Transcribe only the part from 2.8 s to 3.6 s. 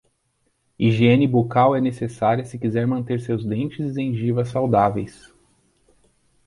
manter seus